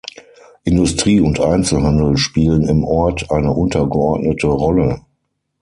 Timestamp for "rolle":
4.47-5.05